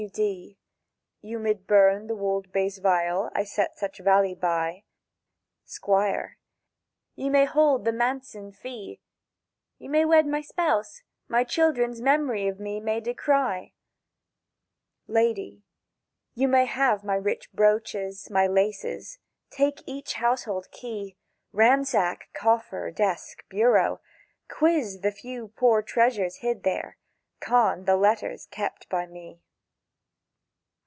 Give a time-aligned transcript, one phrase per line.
[0.01, 0.09] W.
[0.09, 4.83] D.—"Ye mid burn the wold bass viol that I set such vallie by."
[5.65, 8.99] Squire.—"You may hold the manse in fee,
[9.77, 13.73] You may wed my spouse, my children's memory of me may decry."
[15.07, 19.19] Lady.—"You may have my rich brocades, my laces;
[19.51, 21.15] take each household key;
[21.51, 24.01] Ransack coffer, desk, bureau;
[24.49, 26.97] Quiz the few poor treasures hid there,
[27.39, 29.43] con the letters kept by me."